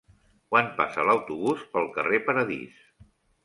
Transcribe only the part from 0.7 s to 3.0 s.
passa l'autobús pel carrer Paradís?